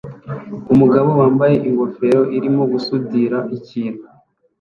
[0.73, 4.03] Umugabo wambaye ingofero arimo gusudira ikintu